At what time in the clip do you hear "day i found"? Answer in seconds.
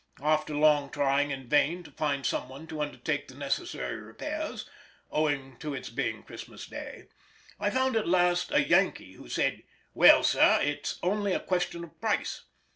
6.65-7.95